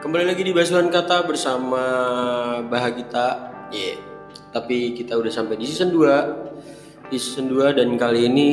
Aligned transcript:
Kembali 0.00 0.32
lagi 0.32 0.40
di 0.40 0.56
Basuhan 0.56 0.88
Kata 0.88 1.28
bersama 1.28 1.84
Bahagita. 2.64 3.52
Yeah. 3.68 4.00
Tapi 4.48 4.96
kita 4.96 5.12
udah 5.12 5.28
sampai 5.28 5.60
di 5.60 5.68
season 5.68 5.92
2. 5.92 7.12
Di 7.12 7.20
season 7.20 7.52
2 7.52 7.76
dan 7.76 7.92
kali 8.00 8.24
ini 8.24 8.48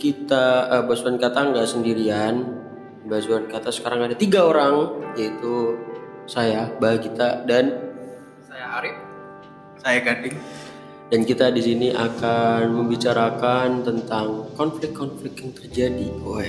kita 0.00 0.72
uh, 0.72 0.82
Basuhan 0.88 1.20
Kata 1.20 1.52
nggak 1.52 1.68
sendirian. 1.68 2.64
Basuhan 3.04 3.44
Kata 3.52 3.68
sekarang 3.68 4.08
ada 4.08 4.16
tiga 4.16 4.48
orang 4.48 5.04
yaitu 5.20 5.76
saya 6.24 6.72
Bahagita 6.80 7.44
dan 7.44 7.76
Saya 8.48 8.80
Arif. 8.80 8.96
Saya 9.84 10.00
Gading. 10.00 10.36
dan 11.12 11.20
kita 11.28 11.52
di 11.52 11.60
sini 11.60 11.88
akan 11.92 12.72
membicarakan 12.72 13.84
tentang 13.84 14.48
konflik-konflik 14.56 15.44
yang 15.44 15.52
terjadi. 15.52 16.08
Woi. 16.24 16.48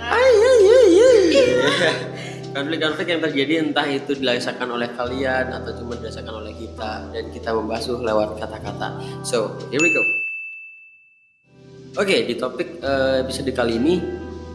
Ay, 0.00 0.32
ay, 0.32 0.60
ay, 0.64 0.88
ay. 0.96 2.15
Konflik-konflik 2.56 3.12
yang 3.12 3.20
terjadi 3.20 3.68
entah 3.68 3.84
itu 3.84 4.16
dirasakan 4.16 4.80
oleh 4.80 4.88
kalian 4.96 5.52
atau 5.52 5.76
cuma 5.76 5.92
dirasakan 6.00 6.40
oleh 6.40 6.56
kita 6.56 7.04
dan 7.12 7.28
kita 7.28 7.52
membasuh 7.52 8.00
lewat 8.00 8.40
kata-kata. 8.40 8.96
So, 9.20 9.60
here 9.68 9.76
we 9.76 9.92
go. 9.92 10.00
Oke, 12.00 12.24
di 12.24 12.32
topik 12.32 12.80
eh, 12.80 13.20
episode 13.20 13.52
kali 13.52 13.76
ini 13.76 14.00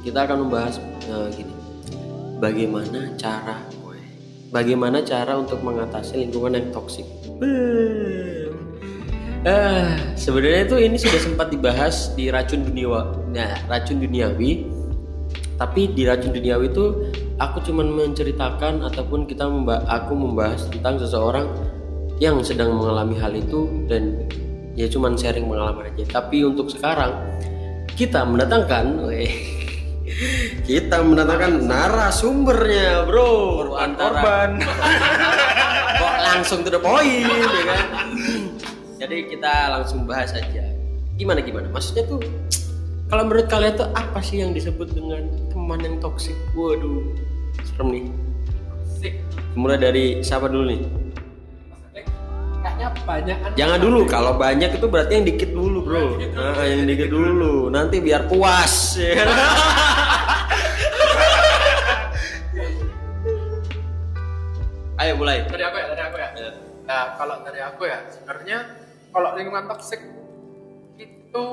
kita 0.01 0.25
akan 0.25 0.49
membahas 0.49 0.81
eh, 0.81 1.29
gini. 1.29 1.53
Bagaimana 2.41 3.13
cara 3.21 3.61
bagaimana 4.49 5.05
cara 5.05 5.37
untuk 5.37 5.61
mengatasi 5.61 6.25
lingkungan 6.25 6.57
yang 6.57 6.73
toksik? 6.73 7.05
Eh, 9.45 9.89
sebenarnya 10.17 10.73
itu 10.73 10.77
ini 10.81 10.97
sudah 10.97 11.21
sempat 11.21 11.53
dibahas 11.53 12.17
di 12.17 12.33
racun 12.33 12.65
duniawi. 12.65 13.29
Nah, 13.29 13.61
racun 13.69 14.01
duniawi. 14.01 14.65
Tapi 15.61 15.93
di 15.93 16.01
racun 16.09 16.33
duniawi 16.33 16.73
itu 16.73 16.85
aku 17.41 17.65
cuman 17.65 17.89
menceritakan 17.89 18.85
ataupun 18.85 19.25
kita 19.25 19.49
memba 19.49 19.81
aku 19.89 20.13
membahas 20.13 20.69
tentang 20.69 21.01
seseorang 21.01 21.49
yang 22.21 22.37
sedang 22.45 22.77
mengalami 22.77 23.17
hal 23.17 23.33
itu 23.33 23.65
dan 23.89 24.29
ya 24.77 24.85
cuman 24.85 25.17
sharing 25.17 25.49
pengalaman 25.49 25.89
aja. 25.89 26.21
Tapi 26.21 26.45
untuk 26.45 26.69
sekarang 26.69 27.17
kita 27.97 28.21
mendatangkan 28.21 29.09
weh, 29.09 29.33
kita 30.69 31.01
mendatangkan 31.01 31.65
narasumbernya, 31.65 33.09
Bro. 33.09 33.73
Antara 33.73 34.21
Korban. 34.21 34.51
kok 36.01 36.17
langsung 36.33 36.59
to 36.65 36.69
the 36.73 36.81
point 36.81 37.29
ya 37.29 37.63
kan 37.69 37.85
jadi 38.97 39.17
kita 39.29 39.53
langsung 39.69 40.09
bahas 40.09 40.33
aja 40.33 40.65
gimana 41.13 41.45
gimana 41.45 41.69
maksudnya 41.69 42.09
tuh 42.09 42.21
kalau 43.05 43.27
menurut 43.29 43.45
kalian 43.45 43.77
tuh 43.77 43.89
apa 43.93 44.17
sih 44.23 44.41
yang 44.41 44.49
disebut 44.55 44.97
dengan 44.97 45.29
teman 45.53 45.77
yang 45.85 46.01
toksik 46.01 46.33
waduh 46.57 47.05
serem 47.65 47.87
nih. 47.91 48.05
Sik. 49.01 49.13
mulai 49.57 49.77
dari 49.81 50.21
siapa 50.23 50.47
dulu 50.47 50.65
nih? 50.71 50.81
Kayaknya 52.61 52.93
banyak 53.09 53.37
kan. 53.41 53.49
jangan 53.57 53.79
dulu 53.81 54.05
kalau 54.05 54.37
banyak 54.37 54.69
itu 54.77 54.85
berarti 54.85 55.17
yang 55.17 55.25
dikit 55.25 55.49
dulu 55.49 55.81
bro. 55.81 56.21
Nah, 56.21 56.61
yang 56.61 56.85
dikit 56.85 57.09
dulu. 57.09 57.73
Nanti 57.73 57.97
biar 57.97 58.29
puas. 58.29 59.01
Ya 59.01 59.25
ayo 65.01 65.17
mulai. 65.17 65.41
Dari 65.49 65.63
aku 65.65 65.77
ya, 65.81 65.85
dari 65.89 66.01
aku 66.05 66.17
ya. 66.21 66.29
Nah, 66.85 67.17
kalau 67.17 67.35
dari 67.41 67.59
aku 67.65 67.83
ya, 67.89 67.99
sebenarnya 68.13 68.57
kalau 69.09 69.29
lingkungan 69.33 69.65
toksik 69.65 70.01
itu 71.01 71.43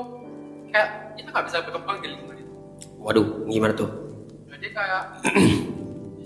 kayak 0.69 1.17
kita 1.17 1.27
nggak 1.33 1.45
bisa 1.49 1.57
berkembang 1.65 1.97
di 1.99 2.07
lingkungan 2.13 2.37
itu. 2.37 2.53
waduh 3.01 3.25
gimana 3.49 3.73
tuh? 3.73 3.89
Jadi 4.53 4.67
kayak 4.69 5.03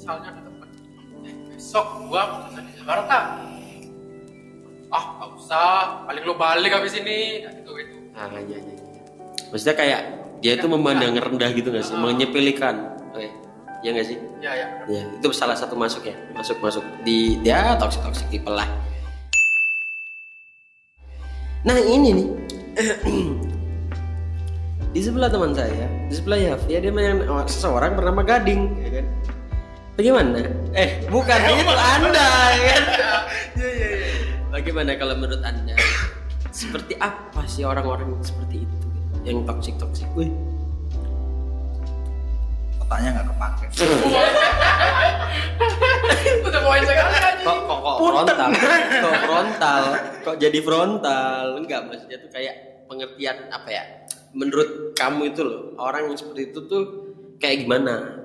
misalnya 0.03 0.35
ada 0.35 0.41
teman, 0.43 0.69
eh, 1.23 1.35
besok 1.55 1.87
gua 2.11 2.21
mau 2.27 2.59
di 2.59 2.71
Jakarta. 2.75 3.17
Ah, 4.91 5.05
nggak 5.15 5.29
usah. 5.39 6.03
Paling 6.03 6.23
lo 6.27 6.35
balik 6.35 6.75
habis 6.75 6.91
ini. 6.99 7.47
Nah, 7.47 7.55
gitu 7.55 7.71
gitu. 7.79 7.93
Ah 8.11 8.27
iya 8.35 8.43
iya. 8.43 8.57
iya. 8.59 8.75
Maksudnya 9.47 9.75
kayak 9.79 10.01
dia 10.43 10.59
itu 10.59 10.67
memandang 10.67 11.15
rendah 11.15 11.49
gitu 11.55 11.71
nggak 11.71 11.87
sih, 11.87 11.95
menyepelekan. 11.95 12.99
Oke. 13.15 13.31
Iya 13.79 13.89
nggak 13.95 14.07
sih? 14.11 14.17
Ya 14.43 14.51
ya. 14.51 14.67
Ya, 14.91 15.07
itu 15.07 15.27
salah 15.31 15.55
satu 15.55 15.79
masuk 15.79 16.03
ya. 16.03 16.19
Masuk 16.35 16.59
masuk 16.59 16.83
di 17.07 17.39
dia 17.39 17.79
toxic 17.79 18.03
toxic 18.03 18.27
people 18.27 18.59
lah. 18.59 18.67
Nah, 21.63 21.79
ini 21.79 22.11
nih. 22.11 22.27
di 24.93 25.01
sebelah 25.01 25.31
teman 25.31 25.55
saya, 25.55 25.87
di 26.05 26.13
sebelah 26.13 26.37
Yafi 26.37 26.75
ada 26.75 26.91
yang 26.91 27.23
seseorang 27.49 27.97
bernama 27.97 28.21
Gading, 28.21 28.61
ya 28.83 29.01
kan? 29.01 29.05
Bagaimana? 29.93 30.41
Eh, 30.73 31.05
bukan 31.05 31.37
itu 31.37 31.69
Anda, 31.69 32.29
ya 32.57 32.65
kan? 32.65 32.83
Iya 33.53 33.69
iya 33.69 33.89
iya. 33.93 34.09
Bagaimana 34.49 34.97
kalau 34.97 35.13
menurut 35.21 35.45
Anda? 35.45 35.77
Seperti 36.49 36.97
apa 36.97 37.45
sih 37.45 37.61
orang-orang 37.61 38.09
yang 38.09 38.25
seperti 38.25 38.65
itu? 38.65 38.77
Yang 39.21 39.37
toksik-toksik? 39.45 40.09
Wih. 40.17 40.33
otaknya 42.83 43.15
nggak 43.15 43.27
kepake 43.31 43.65
Udah 46.45 46.61
poin 46.61 46.83
sekali 46.83 47.15
aja. 47.15 47.41
Kok, 47.41 47.57
kok, 47.63 47.79
kok 47.79 47.95
frontal? 48.01 48.49
Kok 49.01 49.15
frontal? 49.23 49.83
Kok 50.25 50.35
jadi 50.41 50.59
frontal? 50.61 51.45
Enggak, 51.57 51.81
maksudnya 51.89 52.17
tuh 52.21 52.29
kayak 52.33 52.85
pengertian 52.89 53.37
apa 53.53 53.69
ya? 53.69 53.83
Menurut 54.33 54.97
kamu 54.97 55.33
itu 55.33 55.41
loh, 55.45 55.77
orang 55.77 56.09
yang 56.09 56.17
seperti 56.17 56.49
itu 56.49 56.59
tuh 56.65 56.83
kayak 57.37 57.65
gimana? 57.65 58.22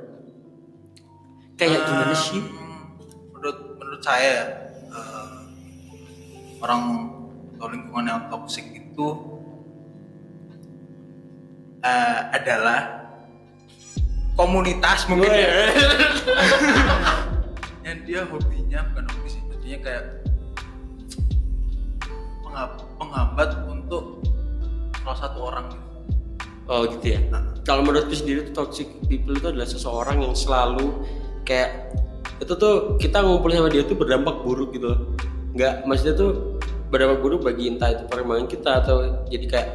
Kayak 1.59 1.85
gimana 1.85 2.09
Eh, 2.09 2.17
sih? 2.17 2.41
menurut 3.35 3.59
menurut 3.77 4.01
saya 4.01 4.33
eh, 4.89 5.29
orang 6.59 6.81
atau 7.55 7.69
lingkungan 7.69 8.05
yang 8.07 8.21
toksik 8.29 8.67
itu 8.71 9.07
eh, 11.81 12.19
adalah 12.33 12.81
komunitas 14.35 15.07
mungkin 15.07 15.29
ya 15.29 15.47
yang 17.87 17.99
dia 18.05 18.21
hobinya 18.23 18.79
bukan 18.91 19.05
hobi 19.09 19.29
sih 19.29 19.43
jadinya 19.49 19.79
kayak 19.83 20.05
penghambat 22.99 23.49
untuk 23.65 24.19
salah 24.99 25.17
satu 25.17 25.39
orang 25.47 25.65
gitu. 25.71 25.87
Oh 26.69 26.85
gitu 26.85 27.07
ya. 27.09 27.21
Kalau 27.63 27.81
menurutku 27.81 28.13
sendiri 28.13 28.51
toxic 28.51 28.91
people 29.07 29.33
itu 29.33 29.47
adalah 29.47 29.65
seseorang 29.65 30.21
yang 30.21 30.35
selalu 30.35 31.07
kayak 31.49 31.97
itu 32.45 32.53
tuh 32.55 33.01
kita 33.01 33.25
ngumpul 33.25 33.49
sama 33.49 33.73
dia 33.73 33.83
tuh 33.89 33.97
berdampak 33.97 34.45
buruk 34.45 34.77
gitu 34.77 34.93
loh. 34.93 35.01
Nggak 35.57 35.89
maksudnya 35.89 36.15
tuh 36.21 36.61
berdampak 36.93 37.25
buruk 37.25 37.41
bagi 37.49 37.73
entah 37.73 37.89
itu 37.97 38.05
perkembangan 38.05 38.47
kita 38.53 38.71
atau 38.85 39.25
jadi 39.33 39.47
kayak 39.49 39.69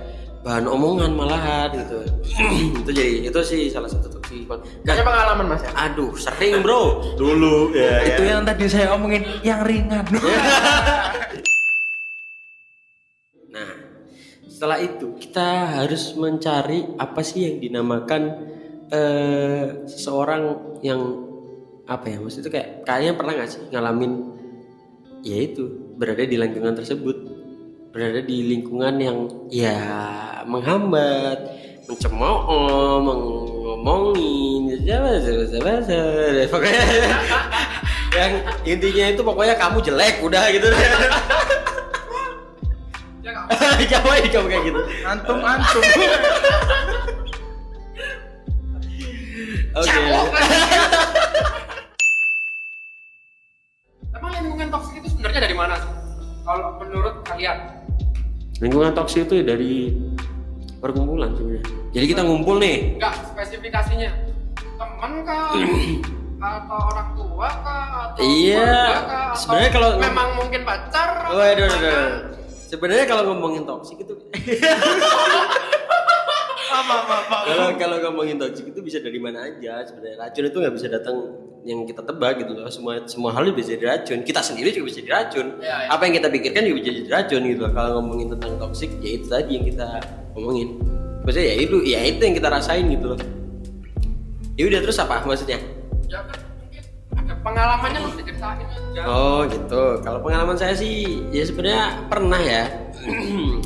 bahan 0.46 0.70
omongan 0.70 1.12
malahan 1.18 1.74
gitu. 1.74 2.06
itu 2.86 2.92
jadi 2.94 3.14
itu 3.34 3.40
sih 3.42 3.74
salah 3.74 3.90
satu. 3.90 4.14
Nah, 4.34 4.58
Kayaknya 4.82 5.06
pengalaman 5.06 5.46
mas 5.46 5.62
ya. 5.62 5.70
aduh 5.78 6.18
sering 6.18 6.66
bro 6.66 7.06
dulu 7.22 7.70
ya, 7.70 8.02
itu 8.02 8.26
ya. 8.26 8.34
yang 8.34 8.42
tadi 8.42 8.66
saya 8.66 8.98
omongin 8.98 9.22
yang 9.46 9.62
ringan 9.62 10.02
Nah, 13.54 13.70
setelah 14.50 14.82
itu 14.82 15.14
kita 15.22 15.78
harus 15.78 16.18
mencari 16.18 16.98
apa 16.98 17.22
sih 17.22 17.46
yang 17.46 17.62
dinamakan 17.62 18.24
eh, 18.90 19.86
seseorang 19.86 20.58
yang 20.82 21.30
apa 21.84 22.06
ya 22.08 22.18
maksudnya 22.20 22.48
kayak 22.48 22.88
kalian 22.88 23.16
pernah 23.20 23.34
nggak 23.36 23.50
sih 23.52 23.62
ngalamin 23.76 24.12
ya 25.20 25.38
itu 25.44 25.68
berada 26.00 26.24
di 26.24 26.40
lingkungan 26.40 26.80
tersebut 26.80 27.18
berada 27.92 28.24
di 28.24 28.38
lingkungan 28.56 28.96
yang 29.04 29.18
ya 29.52 29.76
menghambat 30.48 31.44
mencemooh 31.84 33.04
mengomongin 33.04 34.80
pokoknya 36.48 36.84
yang 38.18 38.34
intinya 38.64 39.06
itu 39.12 39.22
pokoknya 39.22 39.56
kamu 39.60 39.78
jelek 39.84 40.24
udah 40.24 40.44
gitu 40.56 40.68
Ya 43.24 43.32
nggak? 43.32 43.48
Ngapain 43.92 44.28
kamu 44.32 44.48
kayak 44.52 44.64
gitu? 44.68 44.82
antum 45.08 45.40
antum 45.44 45.84
Oke. 49.74 49.90
Emang 49.90 50.30
Kalau 56.44 56.76
menurut 56.76 57.16
kalian? 57.24 57.58
Lingkungan 58.60 58.92
toksik 58.92 59.26
itu 59.26 59.42
dari 59.42 59.96
perkumpulan 60.78 61.32
sebenarnya. 61.34 61.64
Jadi 61.92 62.06
kita 62.06 62.22
ngumpul 62.22 62.60
nih. 62.60 63.00
Enggak 63.00 63.14
spesifikasinya. 63.32 64.12
Teman 64.76 65.12
kah? 65.24 65.56
atau 66.44 66.80
orang 66.92 67.10
tua 67.16 67.50
kah? 67.64 67.84
Atau 68.12 68.22
Iya. 68.22 68.60
keluarga 68.60 69.00
kah? 69.00 69.24
Atau 69.26 69.40
Sebenarnya 69.40 69.72
kalau- 69.72 69.96
memang 69.98 70.30
mungkin 70.36 70.62
pacar? 70.64 71.08
Waduh, 71.32 71.66
waduh. 71.66 72.08
Sebenarnya 72.68 73.06
kalau 73.06 73.24
ngomongin 73.30 73.64
toksik 73.64 74.02
itu 74.02 74.14
apa 76.74 76.94
apa 76.98 77.14
apa 77.22 77.36
kalau 77.46 77.68
kalau 77.78 77.98
ngomongin 78.02 78.36
toksik 78.36 78.66
itu 78.66 78.82
bisa 78.82 78.98
dari 78.98 79.22
mana 79.22 79.46
aja 79.46 79.86
sebenarnya. 79.86 80.18
Racun 80.20 80.44
itu 80.44 80.58
nggak 80.58 80.74
bisa 80.74 80.88
datang 80.90 81.16
yang 81.64 81.88
kita 81.88 82.04
tebak 82.04 82.44
gitu 82.44 82.52
loh 82.60 82.68
semua 82.68 82.94
semua 83.08 83.32
hal 83.32 83.48
bisa 83.52 83.74
jadi 83.74 83.96
racun 83.96 84.20
kita 84.22 84.44
sendiri 84.44 84.70
juga 84.76 84.92
bisa 84.92 85.00
jadi 85.00 85.12
racun 85.16 85.46
Iya, 85.64 85.76
iya. 85.76 85.88
apa 85.90 86.02
yang 86.04 86.14
kita 86.20 86.28
pikirkan 86.28 86.62
juga 86.68 86.76
bisa 86.80 86.88
jadi 86.92 87.10
racun 87.10 87.42
gitu 87.48 87.60
loh 87.64 87.72
kalau 87.72 87.90
ngomongin 88.04 88.28
tentang 88.36 88.54
toxic 88.60 88.92
ya 89.00 89.10
itu 89.16 89.26
tadi 89.32 89.50
yang 89.56 89.66
kita 89.72 89.88
ngomongin 90.36 90.68
maksudnya 91.24 91.48
ya 91.48 91.56
itu 91.56 91.76
ya 91.88 92.00
itu 92.04 92.22
yang 92.22 92.36
kita 92.36 92.48
rasain 92.52 92.86
gitu 92.92 93.06
loh 93.16 93.20
ya 94.54 94.64
udah 94.70 94.80
terus 94.84 94.98
apa 95.00 95.16
maksudnya 95.24 95.60
ya 96.12 96.20
kan 96.28 96.40
mungkin 96.60 96.84
ada 97.16 97.34
pengalamannya 97.40 98.00
lu 98.00 98.08
bisa 98.12 98.24
ceritain 98.28 98.68
aja 98.68 99.02
Oh 99.10 99.42
gitu. 99.50 99.84
Kalau 100.06 100.22
pengalaman 100.22 100.54
saya 100.54 100.78
sih 100.78 101.26
ya 101.34 101.42
sebenarnya 101.42 102.06
pernah 102.06 102.38
ya. 102.38 102.70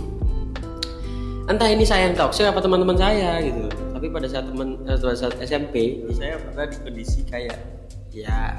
Entah 1.52 1.68
ini 1.68 1.84
saya 1.84 2.08
yang 2.08 2.16
toxic 2.16 2.48
apa 2.48 2.60
teman-teman 2.60 2.96
saya 2.96 3.40
gitu. 3.44 3.68
Tapi 3.92 4.08
pada 4.08 4.28
saat 4.28 4.48
teman 4.48 4.80
eh, 4.84 4.96
pada 4.96 5.16
saat 5.20 5.36
SMP 5.40 6.04
ya 6.04 6.12
saya 6.16 6.34
pernah 6.40 6.64
di 6.64 6.78
kondisi 6.80 7.24
kayak 7.24 7.56
ya 8.18 8.58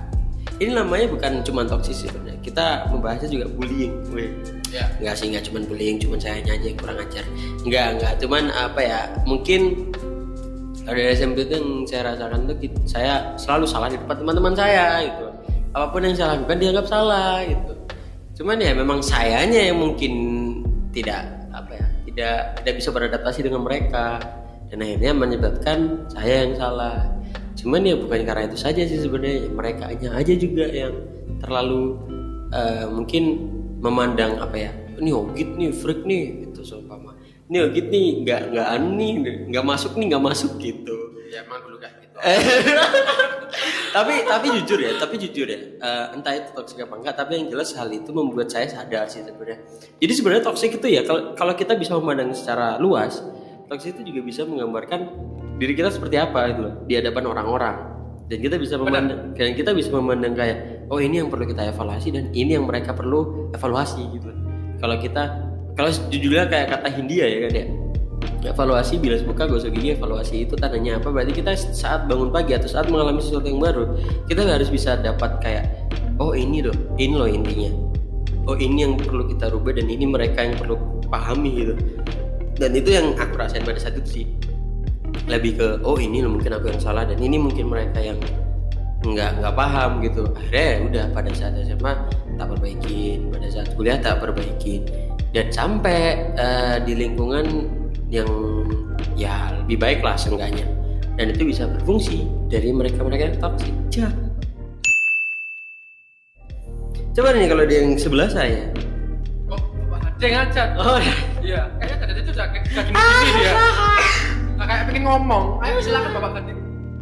ini 0.58 0.75
namanya 0.75 1.06
bukan 1.06 1.32
cuma 1.46 1.62
toxic 1.62 1.94
sih 1.94 2.06
sebenarnya. 2.10 2.43
Kita 2.43 2.90
membahasnya 2.90 3.31
juga 3.31 3.46
bullying. 3.55 3.94
Weh. 4.10 4.31
ya 4.75 4.90
Enggak 4.99 5.14
sih, 5.14 5.31
enggak 5.31 5.44
cuma 5.46 5.62
bullying, 5.62 6.02
cuma 6.02 6.19
saya 6.19 6.43
aja 6.43 6.58
yang 6.58 6.75
kurang 6.75 6.99
ajar. 6.99 7.25
Enggak, 7.62 7.87
enggak, 7.94 8.12
cuman 8.19 8.50
apa 8.50 8.81
ya? 8.82 9.00
Mungkin 9.22 9.94
dari 10.82 11.14
SMP 11.14 11.46
itu 11.46 11.62
yang 11.62 11.69
saya 11.87 12.02
rasakan 12.10 12.50
tuh 12.50 12.56
saya 12.90 13.38
selalu 13.38 13.64
salah 13.70 13.87
di 13.87 14.02
depan 14.02 14.19
teman-teman 14.19 14.55
saya 14.58 15.06
gitu. 15.06 15.26
Apa 15.78 15.94
pun 15.94 16.02
yang 16.02 16.16
saya 16.19 16.34
lakukan 16.34 16.58
dianggap 16.58 16.87
salah 16.90 17.44
gitu. 17.46 17.72
Cuman 18.43 18.58
ya 18.58 18.72
memang 18.75 18.99
sayanya 18.99 19.62
yang 19.62 19.78
mungkin 19.78 20.12
tidak 20.90 21.22
apa 21.54 21.70
ya, 21.76 21.87
tidak 22.11 22.38
tidak 22.58 22.75
bisa 22.82 22.88
beradaptasi 22.90 23.46
dengan 23.46 23.62
mereka 23.62 24.19
dan 24.75 24.82
akhirnya 24.82 25.12
menyebabkan 25.14 25.78
saya 26.11 26.50
yang 26.50 26.54
salah. 26.58 27.17
Cuman 27.58 27.82
ya 27.82 27.99
bukan 27.99 28.22
karena 28.22 28.46
itu 28.46 28.58
saja 28.58 28.87
sih 28.87 29.02
sebenarnya 29.02 29.50
mereka 29.50 29.90
aja 29.90 30.34
juga 30.38 30.70
yang 30.70 30.94
terlalu 31.43 31.99
eh, 32.55 32.87
mungkin 32.87 33.50
memandang 33.82 34.38
apa 34.38 34.56
ya 34.56 34.70
ini 34.99 35.10
ogit 35.10 35.58
nih 35.58 35.70
freak 35.75 36.06
nih 36.06 36.46
gitu 36.46 36.62
seumpama. 36.62 37.19
Ini 37.50 37.66
ogit 37.66 37.90
nih 37.90 38.22
nggak 38.22 38.40
nggak 38.55 38.69
nih 38.94 39.10
nggak 39.50 39.64
masuk 39.66 39.99
nih 39.99 40.06
nggak 40.14 40.25
masuk 40.25 40.52
gitu. 40.62 40.96
Ya 41.34 41.43
emang 41.43 41.66
dulu 41.66 41.82
kayak 41.82 41.99
gitu. 42.02 42.19
Tapi 43.88 44.28
tapi 44.28 44.52
jujur 44.52 44.78
ya 44.84 45.00
tapi 45.00 45.16
jujur 45.16 45.49
ya 45.49 45.58
eh, 45.58 46.06
entah 46.12 46.37
itu 46.37 46.52
toxic 46.52 46.84
apa 46.84 47.00
enggak 47.00 47.16
tapi 47.16 47.40
yang 47.40 47.49
jelas 47.49 47.72
hal 47.72 47.88
itu 47.88 48.12
membuat 48.12 48.52
saya 48.52 48.69
sadar 48.69 49.08
sih 49.08 49.25
sebenarnya. 49.25 49.64
Jadi 49.99 50.12
sebenarnya 50.12 50.44
toxic 50.44 50.76
itu 50.76 50.87
ya 50.93 51.02
kalau 51.02 51.32
kalau 51.32 51.56
kita 51.56 51.72
bisa 51.75 51.96
memandang 51.96 52.31
secara 52.37 52.76
luas 52.76 53.25
toxic 53.69 53.96
itu 53.96 54.12
juga 54.12 54.20
bisa 54.25 54.44
menggambarkan 54.44 55.00
diri 55.58 55.75
kita 55.75 55.90
seperti 55.90 56.16
apa 56.16 56.55
gitu 56.55 56.60
loh 56.64 56.75
di 56.87 56.94
hadapan 56.96 57.25
orang-orang. 57.28 57.76
Dan 58.28 58.44
kita 58.44 58.60
bisa 58.60 58.76
memandang 58.76 59.32
dan 59.32 59.56
kita 59.56 59.72
bisa 59.72 59.88
memandang 59.88 60.37
kayak 60.37 60.84
oh 60.93 61.00
ini 61.00 61.25
yang 61.25 61.32
perlu 61.32 61.49
kita 61.49 61.72
evaluasi 61.72 62.12
dan 62.12 62.28
ini 62.37 62.60
yang 62.60 62.69
mereka 62.69 62.93
perlu 62.93 63.49
evaluasi 63.56 64.05
gitu 64.12 64.28
kalau 64.78 64.96
kita 65.00 65.49
kalau 65.72 65.90
jujurnya 66.12 66.44
kayak 66.44 66.76
kata 66.76 66.88
Hindia 66.93 67.25
ya 67.25 67.38
kan 67.49 67.52
ya 67.56 67.66
evaluasi 68.50 68.99
bilas 68.99 69.22
buka 69.22 69.46
gosok 69.46 69.75
gigi 69.75 69.94
evaluasi 69.94 70.46
itu 70.46 70.55
tandanya 70.58 70.99
apa? 70.99 71.10
Berarti 71.10 71.32
kita 71.38 71.55
saat 71.56 72.06
bangun 72.06 72.31
pagi 72.31 72.54
atau 72.54 72.69
saat 72.70 72.90
mengalami 72.90 73.22
sesuatu 73.22 73.46
yang 73.46 73.62
baru 73.62 73.94
kita 74.26 74.46
harus 74.46 74.70
bisa 74.70 74.99
dapat 74.99 75.38
kayak 75.43 75.64
oh 76.19 76.34
ini 76.34 76.62
loh 76.62 76.75
ini 76.99 77.14
loh 77.14 77.31
intinya. 77.31 77.70
Oh 78.49 78.56
ini 78.56 78.81
yang 78.81 78.96
perlu 78.96 79.28
kita 79.28 79.52
rubah 79.52 79.76
dan 79.76 79.93
ini 79.93 80.08
mereka 80.08 80.40
yang 80.40 80.56
perlu 80.56 80.81
pahami 81.12 81.64
gitu. 81.64 81.75
Dan 82.58 82.75
itu 82.75 82.90
yang 82.90 83.14
aku 83.20 83.38
rasain 83.38 83.62
pada 83.62 83.78
saat 83.78 83.94
itu 84.00 84.25
sih 84.25 84.26
lebih 85.28 85.52
ke 85.60 85.69
oh 85.84 86.00
ini 86.00 86.25
loh 86.25 86.32
mungkin 86.34 86.56
aku 86.56 86.72
yang 86.72 86.80
salah 86.80 87.04
dan 87.04 87.20
ini 87.20 87.36
mungkin 87.36 87.69
mereka 87.69 88.00
yang 88.00 88.16
nggak 89.04 89.30
nggak 89.38 89.54
paham 89.54 90.02
gitu. 90.02 90.26
Akhirnya 90.34 90.64
ya 90.64 90.78
udah 90.82 91.04
pada 91.14 91.30
saat 91.36 91.54
SMA 91.62 91.92
tak 92.38 92.46
perbaikin 92.56 93.19
pada 93.30 93.46
saat 93.52 93.69
kuliah 93.76 93.98
tak 94.00 94.19
perbaikin. 94.19 94.82
Dan 95.30 95.52
sampai 95.52 96.32
eh, 96.34 96.76
di 96.82 96.96
lingkungan 96.96 97.69
yang 98.08 98.28
ya 99.14 99.52
lebih 99.62 99.76
baik 99.78 100.00
lah 100.00 100.16
seenggaknya. 100.16 100.64
Dan 101.19 101.34
itu 101.34 101.50
bisa 101.50 101.69
berfungsi 101.69 102.25
dari 102.48 102.70
mereka-mereka 102.72 103.22
yang 103.34 103.38
toxic 103.42 103.75
Ja. 103.92 104.08
coba 107.19 107.34
nih 107.34 107.50
kalau 107.50 107.66
dia 107.66 107.82
yang 107.82 107.98
sebelah 107.98 108.30
saya. 108.30 108.70
Oh 109.50 109.58
bapak 109.90 110.14
Hadeng 110.14 110.34
aja. 110.38 110.62
Oh 110.78 110.98
iya. 111.42 111.66
Kayaknya 111.82 111.96
tadi 112.06 112.20
itu 112.22 112.30
udah 112.30 112.46
kayak 112.46 112.64
kayak 112.70 112.84
gini 112.86 112.94
gini 112.94 113.30
dia 113.42 113.97
Nggak 114.58 114.69
kayak 114.75 114.84
pengen 114.90 115.05
ngomong. 115.06 115.62
Ayo 115.62 115.78
silakan 115.78 116.10
bapak 116.19 116.32
Hadeng 116.43 116.58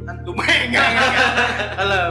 antum 0.07 0.39
enggak 0.39 0.89
halo. 1.81 2.03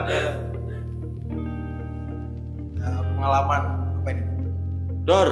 Nah, 2.75 2.99
pengalaman 3.15 3.61
apa 4.01 4.09
ini? 4.11 4.23
Dor, 5.07 5.29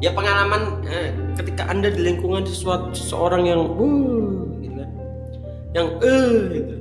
ya 0.00 0.10
pengalaman 0.14 0.80
eh, 0.88 1.12
ketika 1.36 1.68
anda 1.68 1.92
di 1.92 2.00
lingkungan 2.00 2.46
sesuatu 2.46 2.94
seseorang 2.94 3.42
yang 3.50 3.62
uh, 3.76 4.48
gitu 4.62 4.74
kan, 4.80 4.90
yang 5.76 5.86
eh 6.00 6.38
gitu. 6.56 6.74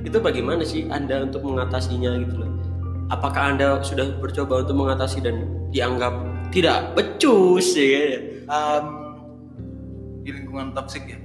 itu 0.00 0.16
bagaimana 0.22 0.62
sih 0.64 0.88
anda 0.88 1.26
untuk 1.26 1.44
mengatasinya 1.44 2.16
gitu 2.22 2.34
loh? 2.40 2.50
Apakah 3.10 3.58
anda 3.58 3.82
sudah 3.82 4.14
bercoba 4.22 4.62
untuk 4.62 4.78
mengatasi 4.78 5.18
dan 5.20 5.50
dianggap 5.74 6.14
tidak 6.54 6.94
becus 6.94 7.74
ya? 7.74 8.30
Em, 8.46 8.86
di 10.22 10.30
lingkungan 10.32 10.72
toksik 10.72 11.04
ya 11.10 11.18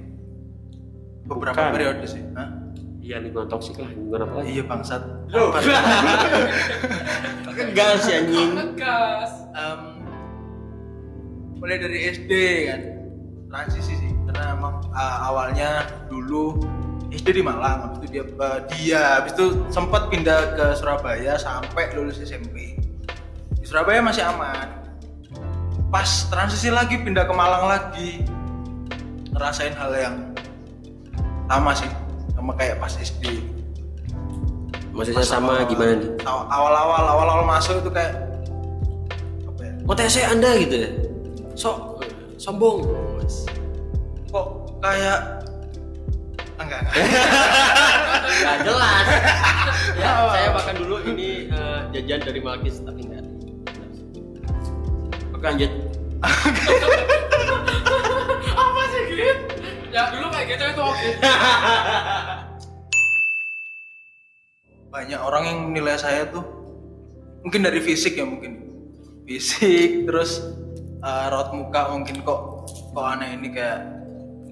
beberapa 1.26 1.58
Bukan. 1.58 1.72
periode 1.74 2.06
sih 2.06 2.22
Hah? 2.34 2.48
Iya 2.98 3.22
lingkungan 3.22 3.46
toksik 3.46 3.78
lah, 3.78 3.86
lingkungan 3.86 4.18
apa 4.26 4.32
lagi? 4.42 4.46
iya 4.50 4.62
bangsat. 4.66 5.02
Apa? 5.30 5.58
Gas 7.70 8.02
ya 8.04 8.18
anjing. 8.18 8.50
ngegas 8.52 9.30
Em, 9.54 9.80
mulai 11.56 11.78
dari 11.78 11.98
SD 12.10 12.32
kan 12.66 12.80
transisi 13.46 13.94
sih 13.94 14.12
karena 14.26 14.58
emang 14.58 14.82
uh, 14.90 15.16
awalnya 15.22 15.86
dulu 16.10 16.58
SD 17.08 17.40
di 17.40 17.42
Malang 17.46 17.88
habis 17.88 18.02
itu 18.02 18.06
dia 18.10 18.24
uh, 18.36 18.58
dia 18.74 19.00
habis 19.16 19.32
itu 19.38 19.64
sempat 19.70 20.10
pindah 20.10 20.58
ke 20.58 20.66
Surabaya 20.74 21.38
sampai 21.38 21.94
lulus 21.94 22.18
SMP 22.18 22.74
di 23.56 23.64
Surabaya 23.64 24.02
masih 24.02 24.26
aman 24.26 24.82
pas 25.88 26.26
transisi 26.28 26.68
lagi 26.68 26.98
pindah 27.00 27.24
ke 27.24 27.32
Malang 27.32 27.70
lagi 27.70 28.26
ngerasain 29.30 29.72
hal 29.72 29.94
yang 29.94 30.16
sama 31.46 31.70
sih 31.72 31.90
sama 32.34 32.52
kayak 32.54 32.76
pas 32.78 32.92
SD 32.92 33.24
Maksudnya 34.90 35.28
sama 35.28 35.60
gimana 35.68 36.00
nih? 36.00 36.08
Aw- 36.24 36.48
awal-awal 36.48 37.04
awal-awal 37.04 37.44
masuk 37.44 37.84
itu 37.84 37.92
kayak 37.92 38.16
apa 39.44 39.60
ya 39.60 39.72
Mau 39.84 39.92
TC 39.92 40.24
anda 40.24 40.56
gitu 40.56 40.72
ya? 40.74 40.90
Sok 41.52 42.00
sombong. 42.36 42.80
kok 44.26 44.46
kayak 44.80 45.44
enggak 46.56 46.80
enggak 46.80 46.92
Gak 48.26 48.56
jelas. 48.64 49.04
ya, 50.00 50.10
saya 50.28 50.48
makan 50.50 50.74
dulu 50.76 50.96
ini 51.06 51.48
eh, 51.48 51.80
jajan 51.92 52.20
dari 52.24 52.40
Malkis 52.40 52.80
tapi 52.80 53.00
enggak. 53.04 53.24
Oke 55.32 55.44
lanjut. 55.44 55.72
gitu 59.96 60.04
ya 60.04 60.12
dulu 60.12 60.26
kayak 60.28 60.46
gitu 60.52 60.64
itu 60.68 60.82
oke. 60.84 61.08
Banyak 64.92 65.20
orang 65.20 65.44
yang 65.48 65.58
menilai 65.72 65.96
saya 65.96 66.28
tuh 66.28 66.44
mungkin 67.40 67.64
dari 67.64 67.80
fisik 67.80 68.20
ya 68.20 68.28
mungkin. 68.28 68.60
Fisik 69.24 70.04
terus 70.04 70.44
uh, 71.00 71.32
raut 71.32 71.48
muka 71.56 71.96
mungkin 71.96 72.20
kok 72.20 72.68
kok 72.68 73.06
aneh 73.16 73.40
ini 73.40 73.48
kayak 73.56 73.88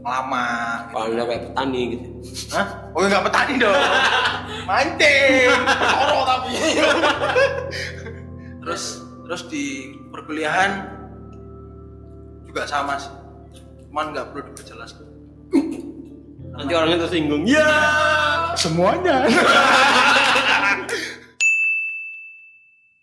lama 0.04 0.44
gitu. 0.88 0.92
Kalau 0.96 1.12
anda 1.12 1.24
kayak 1.28 1.42
petani 1.52 1.80
gitu. 1.92 2.08
Hah? 2.56 2.66
Oh 2.96 3.04
nggak 3.04 3.24
petani 3.28 3.54
dong. 3.60 3.76
Mancing. 4.68 5.60
Toro 5.68 6.18
tapi. 6.24 6.56
Terus 8.64 9.04
terus 9.28 9.44
di 9.52 9.92
perkuliahan 10.08 10.88
juga 12.48 12.64
sama 12.64 12.96
sih. 12.96 13.12
Cuman 13.92 14.16
nggak 14.16 14.32
perlu 14.32 14.48
diperjelas 14.52 14.96
Nanti 16.54 16.72
orangnya 16.74 16.98
tersinggung. 17.06 17.42
Ya. 17.42 17.66
semuanya 18.54 19.26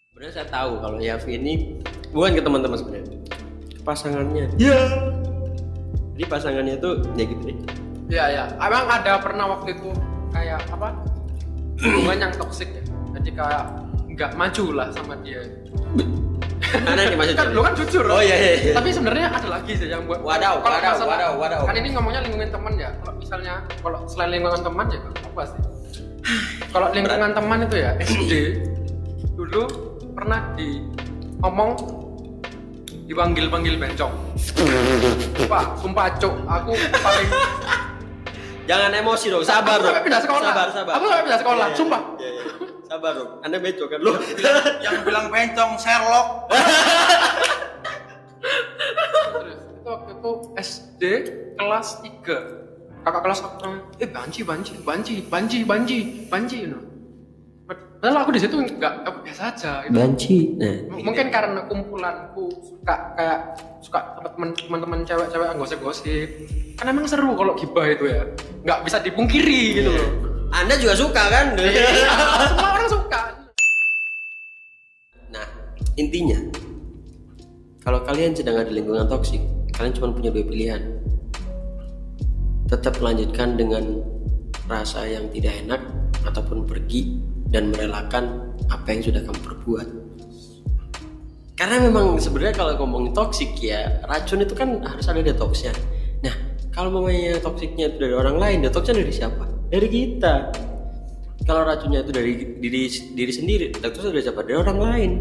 Sebenarnya 0.07 0.31
saya 0.31 0.47
tahu 0.47 0.79
kalau 0.79 0.95
Yavi 0.95 1.31
ini 1.35 1.83
bukan 2.15 2.39
ke 2.39 2.41
teman-teman 2.41 2.79
sebenarnya. 2.79 3.19
Ke 3.75 3.81
pasangannya. 3.83 4.47
Ya. 4.55 4.79
Jadi 6.15 6.23
pasangannya 6.29 6.79
tuh 6.79 7.03
ya 7.19 7.27
gitu 7.27 7.51
deh. 7.51 7.57
Iya 8.11 8.25
ya, 8.31 8.43
emang 8.59 8.85
ada 8.87 9.19
pernah 9.19 9.45
waktu 9.57 9.75
itu 9.75 9.91
kayak 10.31 10.63
apa 10.71 10.95
hubungan 11.83 12.29
yang 12.29 12.33
toksik 12.35 12.71
ya. 12.71 12.83
Jadi 13.19 13.29
kayak 13.35 13.65
nggak 14.15 14.31
maju 14.39 14.65
lah 14.71 14.87
sama 14.95 15.19
dia. 15.19 15.43
Mana 16.73 17.01
nih 17.01 17.15
maksudnya? 17.15 17.41
Kan 17.41 17.49
lu 17.51 17.61
kan 17.61 17.73
jujur. 17.75 18.05
Oh 18.05 18.19
iya 18.19 18.33
iya. 18.33 18.51
iya. 18.61 18.73
Tapi 18.73 18.89
sebenarnya 18.89 19.27
ada 19.29 19.47
lagi 19.49 19.73
sih 19.73 19.87
yang 19.87 20.03
buat 20.05 20.19
Wadaw, 20.19 20.59
kalau 20.59 20.71
wadaw, 20.73 20.93
masalah- 20.93 21.09
wadaw, 21.11 21.31
wadaw. 21.35 21.61
Kan 21.65 21.75
ini 21.75 21.87
ngomongnya 21.91 22.21
lingkungan 22.21 22.49
teman 22.49 22.73
ya. 22.75 22.89
Kalau 22.97 23.13
misalnya 23.15 23.53
kalau 23.77 23.99
selain 24.05 24.29
lingkungan 24.31 24.61
teman 24.61 24.85
ya 24.87 24.99
apa 25.01 25.41
sih. 25.45 25.59
kalau 26.69 26.87
lingkungan 26.89 27.33
teman 27.33 27.57
itu 27.61 27.75
ya 27.75 27.91
SD 27.99 28.31
dulu 29.37 29.63
pernah 30.13 30.53
di 30.53 30.77
ngomong 31.39 31.71
dipanggil 33.03 33.49
panggil 33.49 33.75
bencong 33.75 34.13
sumpah 34.37 35.65
sumpah 35.75 36.07
cok 36.15 36.35
aku 36.45 36.71
paling 36.95 37.29
Jangan 38.61 38.93
emosi 38.93 39.27
dong, 39.27 39.43
sabar 39.43 39.75
Aku 39.75 39.89
dong. 39.89 40.05
pindah 40.05 40.21
sekolah. 40.21 40.47
Sabar, 40.47 40.67
sabar. 40.71 40.93
Aku 40.95 41.03
sampai 41.03 41.23
pindah 41.25 41.39
sekolah, 41.41 41.65
Iya, 41.65 41.73
iya, 41.73 41.79
sumpah. 41.81 42.01
Sabar 42.91 43.15
dong. 43.15 43.39
Anda 43.39 43.55
beco 43.55 43.87
kan 43.87 44.03
lu. 44.03 44.19
yang 44.83 44.99
bilang 45.01 45.31
bencong 45.31 45.79
Sherlock 45.79 46.51
terus 49.31 49.55
itu 49.55 49.87
waktu 49.87 50.11
itu 50.11 50.31
SD 50.59 51.01
kelas 51.55 51.87
3 52.03 53.01
kakak 53.01 53.21
kelas 53.23 53.39
aku 53.41 53.55
eh 53.95 54.05
banci 54.05 54.41
banci 54.43 54.73
banci 54.77 55.15
banci 55.23 55.57
banci 55.63 55.97
banci 56.27 56.57
you 56.59 56.69
know. 56.69 56.83
Padahal 57.63 58.25
aku 58.25 58.35
di 58.35 58.41
situ 58.41 58.59
nggak 58.59 58.93
aku 59.07 59.17
biasa 59.23 59.41
aja 59.47 59.71
gitu. 59.85 59.93
Banci. 59.95 60.37
Nah, 60.57 60.75
M- 60.91 61.05
mungkin 61.05 61.31
karena 61.31 61.63
kumpulanku 61.65 62.43
suka 62.59 63.15
kayak 63.15 63.39
suka 63.79 63.99
teman- 64.27 64.51
teman-teman 64.51 64.99
cewek-cewek 65.01 65.47
yang 65.47 65.57
gosip-gosip 65.57 66.27
kan 66.75 66.89
emang 66.89 67.07
seru 67.07 67.31
kalau 67.31 67.55
gibah 67.55 67.85
itu 67.85 68.09
ya 68.09 68.25
nggak 68.67 68.79
bisa 68.83 68.97
dipungkiri 68.99 69.79
gitu 69.79 69.91
loh 69.91 70.09
Anda 70.51 70.75
juga 70.75 70.99
suka 70.99 71.23
kan? 71.23 71.55
Iya, 71.55 71.87
intinya 76.01 76.39
kalau 77.81 78.05
kalian 78.05 78.37
sedang 78.37 78.61
ada 78.61 78.69
di 78.69 78.77
lingkungan 78.77 79.09
toksik, 79.09 79.41
kalian 79.73 79.93
cuma 79.97 80.13
punya 80.13 80.29
dua 80.29 80.45
pilihan. 80.45 80.81
Tetap 82.69 83.01
melanjutkan 83.01 83.57
dengan 83.57 84.05
rasa 84.69 85.09
yang 85.09 85.33
tidak 85.33 85.65
enak 85.65 85.81
ataupun 86.21 86.69
pergi 86.69 87.17
dan 87.49 87.73
merelakan 87.73 88.53
apa 88.69 88.85
yang 88.93 89.01
sudah 89.01 89.21
kamu 89.25 89.39
perbuat. 89.41 89.87
Karena 91.57 91.77
memang 91.89 92.21
sebenarnya 92.21 92.53
kalau 92.53 92.77
ngomongin 92.77 93.17
toksik 93.17 93.57
ya, 93.57 94.01
racun 94.05 94.45
itu 94.45 94.53
kan 94.53 94.77
harus 94.85 95.05
ada 95.09 95.25
detoxnya. 95.25 95.73
Nah, 96.21 96.33
kalau 96.69 96.93
mamanya 96.93 97.41
toksiknya 97.41 97.93
itu 97.93 97.97
dari 97.97 98.13
orang 98.13 98.37
lain, 98.37 98.57
detoxnya 98.61 99.01
dari 99.01 99.13
siapa? 99.13 99.45
Dari 99.73 99.87
kita 99.89 100.53
kalau 101.45 101.65
racunnya 101.65 102.05
itu 102.05 102.11
dari 102.13 102.31
diri 102.61 102.81
diri 103.17 103.33
sendiri 103.33 103.65
dokter 103.73 104.13
dari 104.13 104.21
siapa 104.21 104.45
dari 104.45 104.57
orang 104.61 104.77
lain 104.77 105.11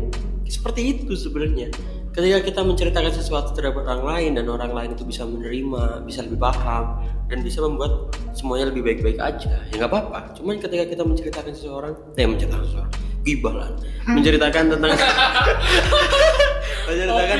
seperti 0.50 0.80
itu 0.98 1.14
sebenarnya. 1.14 1.70
Ketika 2.10 2.42
kita 2.42 2.60
menceritakan 2.66 3.14
sesuatu 3.14 3.54
terhadap 3.54 3.86
orang 3.86 4.02
lain 4.02 4.30
dan 4.34 4.50
orang 4.50 4.74
lain 4.74 4.90
itu 4.98 5.06
bisa 5.06 5.22
menerima 5.22 6.02
bisa 6.02 6.26
lebih 6.26 6.42
paham 6.42 7.06
dan 7.30 7.38
bisa 7.46 7.62
membuat 7.62 8.10
semuanya 8.34 8.74
lebih 8.74 8.82
baik-baik 8.82 9.22
aja 9.22 9.62
ya 9.70 9.74
nggak 9.78 9.86
apa-apa. 9.86 10.34
Cuman 10.34 10.58
ketika 10.58 10.90
kita 10.90 11.06
menceritakan 11.06 11.54
seseorang 11.54 11.94
eh 12.18 12.26
menceritakan 12.26 12.64
seseorang 12.66 12.92
gibah 13.22 13.54
lah. 13.54 13.70
Menceritakan 14.10 14.64
tentang 14.74 14.90
menceritakan 16.90 17.38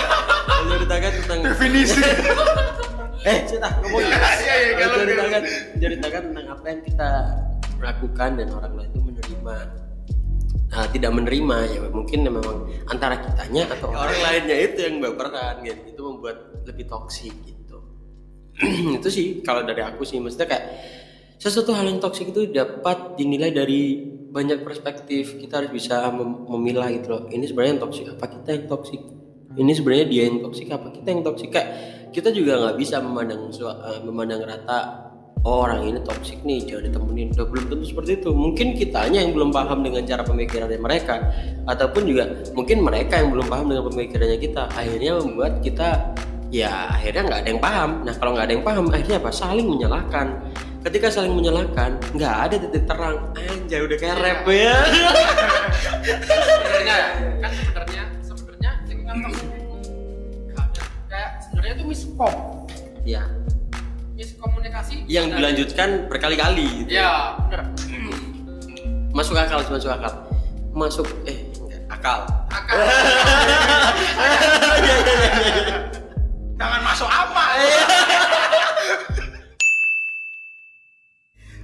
menceritakan 0.64 1.10
tentang 1.20 1.38
definisi. 1.44 2.00
Eh 3.20 3.44
cerita 3.44 3.68
ngomong 3.84 4.00
Iya, 4.00 4.16
iya, 4.16 4.54
iya, 4.80 4.86
menceritakan 4.88 5.42
menceritakan 5.76 6.20
tentang 6.32 6.46
apa 6.56 6.64
yang 6.72 6.80
kita 6.88 7.10
lakukan 7.76 8.30
dan 8.40 8.48
orang 8.48 8.72
lain 8.80 8.88
itu 8.88 9.00
menerima 9.04 9.56
nah, 10.70 10.86
tidak 10.90 11.10
menerima 11.10 11.56
ya 11.66 11.78
mungkin 11.90 12.26
memang 12.26 12.70
antara 12.86 13.18
kitanya 13.18 13.66
atau 13.74 13.90
orang 13.90 14.20
lainnya 14.22 14.56
itu 14.56 14.78
yang 14.86 15.02
berperan 15.02 15.62
gitu. 15.66 15.80
Itu 15.90 16.00
membuat 16.06 16.36
lebih 16.66 16.86
toksik 16.86 17.34
gitu. 17.42 17.78
Itu 18.98 19.08
sih 19.08 19.40
kalau 19.40 19.64
dari 19.64 19.80
aku 19.80 20.04
sih. 20.04 20.20
Maksudnya 20.20 20.48
kayak 20.48 20.64
sesuatu 21.40 21.72
hal 21.72 21.88
yang 21.88 21.96
toksik 21.96 22.28
itu 22.36 22.52
dapat 22.52 23.16
dinilai 23.16 23.48
dari 23.48 24.04
banyak 24.30 24.60
perspektif. 24.60 25.40
Kita 25.40 25.64
harus 25.64 25.72
bisa 25.72 26.12
mem- 26.12 26.44
memilah 26.44 26.92
gitu 26.92 27.08
loh. 27.08 27.22
Ini 27.32 27.44
sebenarnya 27.48 27.72
yang 27.76 27.82
toksik 27.82 28.06
apa 28.12 28.26
kita 28.28 28.50
yang 28.52 28.66
toksik? 28.68 29.02
Ini 29.50 29.72
sebenarnya 29.74 30.06
dia 30.06 30.22
yang 30.30 30.38
toksik 30.44 30.68
apa 30.70 30.88
kita 30.94 31.08
yang 31.10 31.22
toksik? 31.24 31.48
Kayak 31.50 31.68
kita 32.14 32.28
juga 32.30 32.52
nggak 32.60 32.76
bisa 32.78 33.00
memandang 33.02 33.50
eh, 33.50 34.00
memandang 34.04 34.42
rata 34.44 35.09
oh, 35.44 35.64
orang 35.64 35.88
ini 35.88 35.98
toksik 36.04 36.44
nih 36.44 36.68
jangan 36.68 36.92
ditemenin 36.92 37.32
udah 37.32 37.46
belum 37.48 37.64
tentu 37.72 37.84
seperti 37.88 38.12
itu. 38.20 38.30
Mungkin 38.32 38.76
kitanya 38.76 39.18
yang 39.24 39.32
belum 39.32 39.50
paham 39.52 39.80
dengan 39.80 40.02
cara 40.04 40.22
pemikirannya 40.24 40.80
mereka 40.80 41.16
ataupun 41.64 42.02
juga 42.04 42.24
mungkin 42.52 42.84
mereka 42.84 43.20
yang 43.20 43.32
belum 43.32 43.46
paham 43.48 43.66
dengan 43.72 43.84
pemikirannya 43.88 44.38
kita. 44.40 44.62
Akhirnya 44.72 45.12
membuat 45.20 45.52
kita 45.64 45.88
ya 46.50 46.92
akhirnya 46.92 47.22
nggak 47.24 47.40
ada 47.40 47.48
yang 47.48 47.62
paham. 47.62 47.90
Nah 48.04 48.14
kalau 48.16 48.30
nggak 48.36 48.46
ada 48.50 48.54
yang 48.56 48.64
paham 48.64 48.84
akhirnya 48.92 49.16
apa? 49.16 49.30
Saling 49.32 49.66
menyalahkan. 49.68 50.26
Ketika 50.80 51.12
saling 51.12 51.36
menyalahkan 51.36 51.90
nggak 52.16 52.34
ada 52.48 52.54
titik 52.56 52.84
terang. 52.88 53.16
Anjay 53.36 53.80
udah 53.84 53.96
kayak 53.96 54.16
rap 54.20 54.44
ya. 54.48 54.76
Sebenarnya 56.04 56.96
ya 57.20 57.32
kan 57.40 57.52
sebenarnya 58.24 58.72
sebenarnya 58.88 59.28
nggak 60.48 60.66
ada. 60.68 60.82
kayak 61.08 61.30
sebenarnya 61.44 61.72
itu 61.76 61.84
miskom 61.84 62.34
ya 63.04 63.24
miskomunikasi 64.70 65.10
yang 65.10 65.26
dan- 65.28 65.36
dilanjutkan 65.42 65.88
berkali-kali 66.06 66.86
gitu. 66.86 66.90
ya 66.94 67.34
bener. 67.50 67.60
Masuk 69.10 69.34
akal 69.34 69.58
masuk 69.66 69.90
akal. 69.90 70.12
Masuk 70.70 71.06
eh 71.26 71.50
akal. 71.90 72.22
Akal. 72.46 72.78
Jangan 76.60 76.80
masuk 76.84 77.08
apa. 77.10 77.44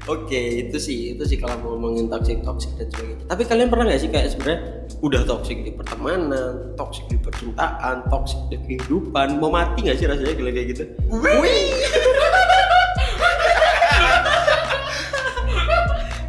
Oke, 0.06 0.38
itu 0.62 0.78
sih, 0.78 1.18
itu 1.18 1.24
sih 1.26 1.34
kalau 1.34 1.58
mau 1.58 1.74
ngomongin 1.74 2.06
toxic, 2.06 2.38
toxic 2.46 2.70
dan 2.78 2.86
sebagainya. 2.94 3.26
Tapi 3.26 3.42
kalian 3.42 3.66
pernah 3.66 3.90
nggak 3.90 4.00
sih 4.06 4.06
kayak 4.06 4.28
sebenarnya 4.30 4.58
udah 5.02 5.22
toxic 5.26 5.58
di 5.66 5.74
pertemanan, 5.74 6.78
toxic 6.78 7.10
di 7.10 7.18
percintaan, 7.18 8.06
toxic 8.06 8.38
di 8.46 8.56
kehidupan, 8.62 9.42
mau 9.42 9.50
mati 9.50 9.82
nggak 9.82 9.98
sih 9.98 10.06
rasanya 10.06 10.38
gila 10.38 10.54
kayak 10.54 10.78
gitu? 10.78 10.84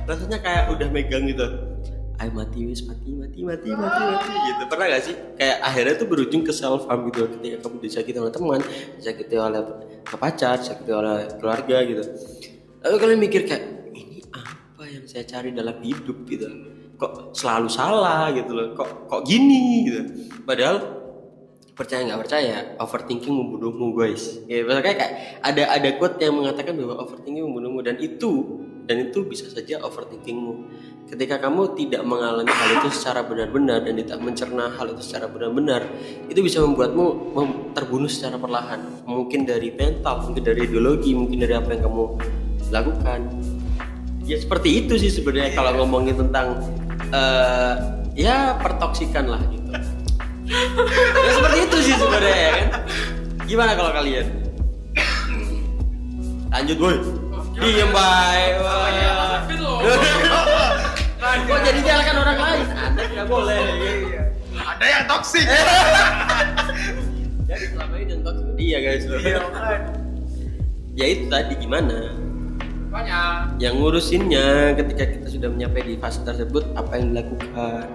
Rasanya 0.08 0.40
kayak 0.40 0.64
udah 0.72 0.88
megang 0.88 1.28
gitu. 1.28 1.44
Ayo 2.18 2.34
mati 2.34 2.66
wis 2.66 2.82
mati 2.88 3.14
mati 3.14 3.46
mati 3.46 3.70
mati 3.78 4.02
mati 4.02 4.34
gitu. 4.34 4.64
Pernah 4.66 4.86
gak 4.90 5.04
sih? 5.06 5.16
Kayak 5.38 5.58
akhirnya 5.62 5.94
tuh 6.02 6.08
berujung 6.10 6.42
ke 6.42 6.50
self 6.56 6.90
harm 6.90 7.06
gitu 7.14 7.30
ketika 7.38 7.68
kamu 7.68 7.78
disakiti 7.78 8.18
oleh 8.18 8.34
teman 8.34 8.62
disakiti 8.98 9.36
oleh 9.38 9.62
pacar 10.08 10.58
disakiti 10.58 10.92
oleh 10.96 11.30
keluarga 11.38 11.78
gitu. 11.86 12.04
Lalu 12.82 12.96
kalian 12.98 13.20
mikir 13.22 13.42
kayak 13.46 13.64
ini 13.94 14.26
apa 14.34 14.84
yang 14.90 15.06
saya 15.06 15.30
cari 15.30 15.54
dalam 15.54 15.78
hidup? 15.84 16.18
gitu. 16.26 16.48
Kok 16.98 17.38
selalu 17.38 17.70
salah 17.70 18.34
gitu 18.34 18.50
loh. 18.56 18.74
Kok 18.74 19.12
kok 19.12 19.22
gini 19.22 19.86
gitu. 19.86 20.02
Padahal 20.42 20.98
percaya 21.78 22.02
nggak 22.02 22.22
percaya 22.26 22.56
overthinking 22.82 23.30
membunuhmu 23.30 23.94
guys. 23.94 24.42
Ya 24.50 24.66
kayak 24.66 25.38
ada 25.46 25.64
ada 25.70 25.90
quote 26.02 26.18
yang 26.18 26.34
mengatakan 26.34 26.74
bahwa 26.74 26.98
overthinking 27.06 27.46
membunuhmu 27.46 27.86
dan 27.86 28.02
itu 28.02 28.66
dan 28.88 29.12
itu 29.12 29.28
bisa 29.28 29.52
saja 29.52 29.84
overthinkingmu. 29.84 30.54
Ketika 31.08 31.40
kamu 31.40 31.76
tidak 31.76 32.04
mengalami 32.08 32.52
hal 32.52 32.84
itu 32.84 32.92
secara 32.92 33.24
benar-benar 33.24 33.84
dan 33.84 33.96
tidak 34.00 34.20
mencerna 34.20 34.72
hal 34.76 34.92
itu 34.92 35.04
secara 35.04 35.28
benar-benar 35.28 35.88
itu 36.28 36.40
bisa 36.40 36.64
membuatmu 36.64 37.06
mem- 37.36 37.60
terbunuh 37.76 38.08
secara 38.08 38.40
perlahan. 38.40 39.04
Mungkin 39.04 39.44
dari 39.44 39.72
mental 39.76 40.24
mungkin 40.28 40.44
dari 40.44 40.68
ideologi 40.68 41.12
mungkin 41.16 41.44
dari 41.44 41.56
apa 41.56 41.76
yang 41.76 41.84
kamu 41.88 42.04
lakukan. 42.72 43.20
Ya 44.28 44.36
seperti 44.40 44.84
itu 44.84 45.00
sih 45.00 45.12
sebenarnya 45.12 45.56
kalau 45.56 45.84
ngomongin 45.84 46.16
tentang 46.20 46.60
eh, 47.12 47.74
ya 48.16 48.56
pertoksikan 48.60 49.32
lah 49.32 49.40
gitu. 49.52 49.72
Ya 51.28 51.32
seperti 51.36 51.58
itu 51.68 51.78
sih 51.84 51.96
sebenarnya 51.96 52.36
ya 52.36 52.52
kan? 52.52 52.68
Gimana 53.48 53.72
kalau 53.80 53.92
kalian? 53.96 54.28
Lanjut 56.52 56.78
boy 56.80 57.27
diem 57.58 57.90
baik 57.90 58.54
wah. 58.62 59.42
Fit 59.48 59.60
loh. 59.60 59.78
kok 61.18 61.60
jadi 61.64 61.80
nyalakan 61.82 62.16
orang 62.22 62.38
lain? 62.38 62.66
anda 62.74 63.02
nggak 63.06 63.28
boleh. 63.28 63.62
Ada 64.58 64.86
yang 64.86 65.04
toksik 65.06 65.46
jadi 67.50 67.66
selama 67.72 67.94
ini 67.98 68.06
dan 68.12 68.20
toxic 68.22 68.48
dia 68.58 68.78
guys. 68.82 69.04
Iya, 69.08 69.38
kan. 69.54 69.82
ya 70.94 71.06
itu 71.08 71.24
tadi 71.30 71.54
gimana? 71.58 71.98
Banyak 72.88 73.60
yang 73.60 73.78
ngurusinnya 73.78 74.74
ketika 74.76 75.04
kita 75.06 75.28
sudah 75.30 75.50
menyampai 75.52 75.82
di 75.84 75.96
fase 76.00 76.24
tersebut 76.24 76.64
apa 76.74 76.98
yang 76.98 77.14
dilakukan? 77.14 77.86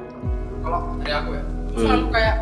Kalau 0.63 0.81
dari 1.03 1.13
aku 1.13 1.31
ya 1.35 1.45
Hmm. 1.73 1.89
selalu 1.89 2.07
kayak 2.13 2.37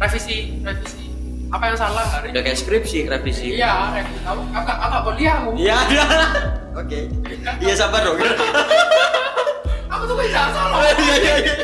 revisi 0.00 0.36
revisi 0.64 1.11
apa 1.52 1.64
yang 1.68 1.76
salah 1.76 2.04
hari 2.08 2.32
udah 2.32 2.42
kayak 2.42 2.58
skripsi 2.58 2.98
revisi 3.06 3.60
iya 3.60 3.92
revisi 3.92 4.20
kamu 4.24 4.40
kakak 4.50 4.76
kakak 4.80 5.00
kuliah 5.04 5.34
aku 5.38 5.50
Iya. 5.54 5.78
Oke. 6.72 6.98
Iya 7.60 7.74
sabar 7.76 8.00
dong. 8.00 8.16
aku 9.86 10.02
tuh 10.08 10.16
kayak 10.16 10.48
salah 10.48 10.76
Iya 10.80 10.92
iya 10.96 11.34
iya. 11.36 11.54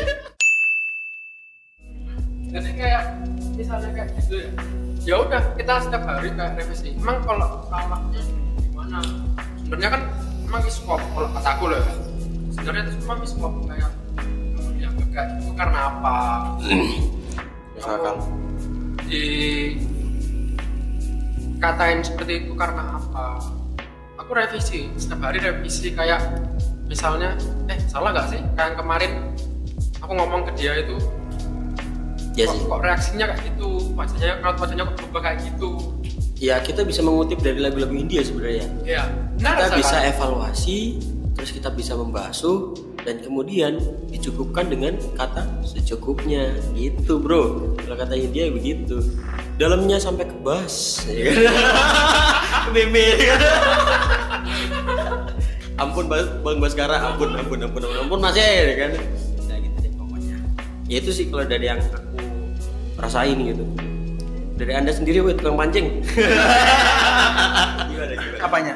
jadi 2.49 2.69
kayak 2.73 3.03
misalnya 3.53 3.89
kayak 3.91 4.09
gitu 4.17 4.33
ya 4.37 4.49
ya 4.99 5.15
udah 5.17 5.41
kita 5.57 5.73
setiap 5.81 6.03
hari 6.05 6.29
kayak 6.33 6.53
revisi 6.53 6.93
emang 6.93 7.17
kalau 7.25 7.65
salahnya 7.65 8.21
gimana 8.61 8.99
sebenarnya 9.57 9.89
kan 9.89 10.01
memang 10.45 10.61
swap 10.69 11.01
kalau 11.13 11.29
kataku 11.33 11.63
loh 11.65 11.77
ya. 11.77 11.93
sebenarnya 12.53 12.81
itu 12.85 12.95
memang 13.01 13.19
swap 13.25 13.53
kayak 13.65 13.89
yang 14.77 14.93
enggak 14.93 15.25
itu 15.41 15.49
karena 15.57 15.79
apa 15.89 16.15
Misalkan. 17.73 18.15
di 19.09 19.23
katain 21.59 22.01
seperti 22.01 22.47
itu 22.47 22.55
karena 22.55 22.97
apa? 22.97 23.43
Aku 24.19 24.31
revisi 24.31 24.87
setiap 24.95 25.29
hari 25.29 25.43
revisi 25.43 25.91
kayak 25.91 26.23
misalnya 26.87 27.35
eh 27.67 27.79
salah 27.85 28.15
gak 28.15 28.31
sih? 28.31 28.41
Kayak 28.55 28.79
kemarin 28.79 29.11
aku 29.99 30.11
ngomong 30.15 30.47
ke 30.49 30.51
dia 30.55 30.79
itu 30.79 30.95
ya 32.39 32.47
kok, 32.47 32.55
sih. 32.55 32.61
kok 32.63 32.79
reaksinya 32.81 33.25
kayak 33.35 33.41
gitu? 33.51 33.69
Wajahnya 33.93 34.33
kalau 34.39 34.55
wajahnya 34.55 34.83
kok 34.87 34.95
berubah 35.03 35.21
kayak 35.21 35.39
gitu? 35.43 35.71
Ya 36.39 36.55
kita 36.63 36.87
bisa 36.87 37.03
mengutip 37.03 37.43
dari 37.43 37.59
lagu-lagu 37.59 37.91
India 37.91 38.23
sebenarnya. 38.23 38.65
Ya 38.87 39.11
benar 39.35 39.59
kita 39.59 39.75
bisa 39.83 39.97
evaluasi 40.07 40.79
terus 41.35 41.55
kita 41.55 41.71
bisa 41.71 41.95
membasuh 41.95 42.75
dan 43.03 43.23
kemudian 43.23 43.79
dicukupkan 44.07 44.71
dengan 44.71 44.95
kata 45.19 45.43
secukupnya. 45.67 46.55
Gitu 46.71 47.19
bro. 47.19 47.75
Kalau 47.83 47.95
kata 47.99 48.15
India 48.15 48.47
begitu 48.47 49.03
dalamnya 49.59 49.99
sampai 49.99 50.23
ke 50.23 50.35
bas 50.39 51.03
ya 51.11 51.35
kan? 51.35 51.35
meme 52.73 53.03
ya 53.19 53.35
kan? 53.35 53.41
ampun 55.75 56.07
Bang- 56.07 56.39
bang 56.39 56.57
Baskara 56.63 56.95
ampun 57.11 57.35
ampun 57.35 57.59
ampun 57.67 57.81
ampun, 57.83 57.99
ampun 58.07 58.19
mas 58.23 58.39
ya 58.39 58.75
kan 58.79 58.95
nah 59.51 59.57
gitu 59.59 59.77
deh 59.83 59.91
pokoknya 59.99 60.37
ya 60.87 60.97
itu 61.03 61.11
sih 61.11 61.27
kalau 61.27 61.43
dari 61.43 61.67
yang 61.67 61.83
aku 61.83 62.23
rasain 63.03 63.35
gitu 63.35 63.67
dari 64.55 64.71
anda 64.75 64.95
sendiri 64.95 65.19
wait 65.27 65.35
tukang 65.43 65.59
pancing 65.59 65.99
gimana 67.91 68.13
gimana 68.15 68.39
Apanya? 68.39 68.75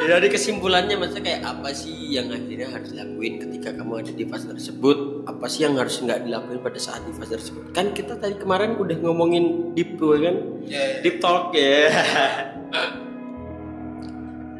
Ya, 0.00 0.06
dari 0.18 0.26
kesimpulannya 0.32 0.96
maksudnya 0.98 1.38
kayak 1.38 1.42
apa 1.46 1.70
sih 1.70 2.16
yang 2.18 2.26
akhirnya 2.32 2.72
harus 2.72 2.90
dilakuin 2.90 3.38
ketika 3.38 3.70
kamu 3.76 4.02
ada 4.02 4.12
di 4.14 4.24
fase 4.26 4.50
tersebut 4.50 4.98
apa 5.26 5.46
sih 5.50 5.66
yang 5.66 5.76
harus 5.76 6.00
nggak 6.00 6.24
dilakuin 6.24 6.60
pada 6.64 6.80
saat 6.80 7.04
di 7.04 7.12
fase 7.12 7.36
tersebut? 7.36 7.74
Kan 7.76 7.92
kita 7.92 8.16
tadi 8.16 8.38
kemarin 8.40 8.76
udah 8.80 8.96
ngomongin 9.04 9.74
deep 9.76 10.00
tuh 10.00 10.16
kan? 10.16 10.36
Ya, 10.64 10.80
ya. 10.80 10.98
deep 11.04 11.16
talk 11.20 11.52
ya. 11.52 11.88